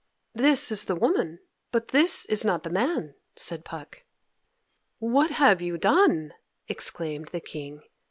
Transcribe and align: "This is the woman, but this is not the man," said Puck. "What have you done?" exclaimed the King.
"This 0.33 0.71
is 0.71 0.85
the 0.85 0.95
woman, 0.95 1.37
but 1.71 1.89
this 1.89 2.25
is 2.25 2.43
not 2.43 2.63
the 2.63 2.71
man," 2.71 3.13
said 3.35 3.63
Puck. 3.63 4.01
"What 4.97 5.29
have 5.29 5.61
you 5.61 5.77
done?" 5.77 6.33
exclaimed 6.67 7.27
the 7.27 7.39
King. 7.39 7.83